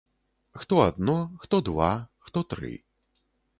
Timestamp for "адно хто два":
0.85-1.91